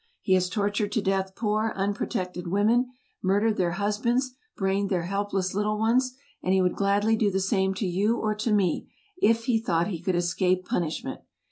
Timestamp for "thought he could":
9.61-10.15